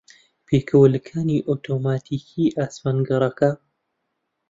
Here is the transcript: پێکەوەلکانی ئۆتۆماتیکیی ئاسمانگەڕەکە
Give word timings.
پێکەوەلکانی 0.47 1.45
ئۆتۆماتیکیی 1.47 2.53
ئاسمانگەڕەکە 2.57 3.51